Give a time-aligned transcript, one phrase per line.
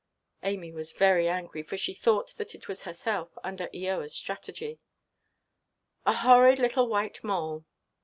[0.41, 4.79] Amy was very angry, for she thought that it was herself, under Eoaʼs strategy.
[6.07, 7.65] "A horrid little white mole."